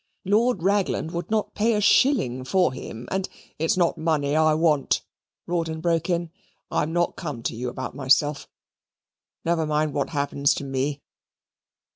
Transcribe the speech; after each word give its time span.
Lord 0.25 0.63
Ragland 0.63 1.11
would 1.11 1.29
not 1.29 1.53
pay 1.53 1.73
a 1.75 1.79
shilling 1.79 2.43
for 2.43 2.73
him, 2.73 3.07
and" 3.11 3.29
"It's 3.59 3.77
not 3.77 3.99
money 3.99 4.35
I 4.35 4.55
want," 4.55 5.03
Rawdon 5.45 5.79
broke 5.79 6.09
in. 6.09 6.31
"I'm 6.71 6.91
not 6.91 7.15
come 7.15 7.43
to 7.43 7.55
you 7.55 7.69
about 7.69 7.93
myself. 7.95 8.49
Never 9.45 9.67
mind 9.67 9.93
what 9.93 10.09
happens 10.09 10.55
to 10.55 10.63
me." 10.63 11.03